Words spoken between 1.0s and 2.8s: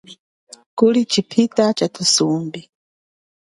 chipita cha thusumbi.